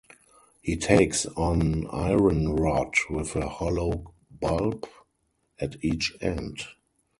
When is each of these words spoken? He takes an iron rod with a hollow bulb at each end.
He 0.63 0.77
takes 0.77 1.27
an 1.37 1.85
iron 1.91 2.55
rod 2.55 2.95
with 3.11 3.35
a 3.35 3.47
hollow 3.47 4.15
bulb 4.31 4.87
at 5.59 5.75
each 5.83 6.17
end. 6.21 6.63